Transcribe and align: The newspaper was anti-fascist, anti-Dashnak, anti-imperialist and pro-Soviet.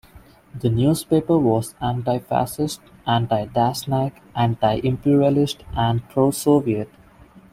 The 0.55 0.71
newspaper 0.71 1.37
was 1.37 1.75
anti-fascist, 1.79 2.81
anti-Dashnak, 3.05 4.13
anti-imperialist 4.35 5.59
and 5.75 6.09
pro-Soviet. 6.09 6.89